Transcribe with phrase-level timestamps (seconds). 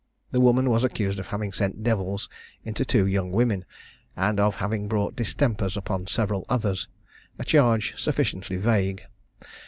[0.31, 2.27] The woman was accused of having sent devils
[2.63, 3.65] into two young women,
[4.17, 6.87] and of having brought distempers upon several others,
[7.37, 9.03] a charge sufficiently vague.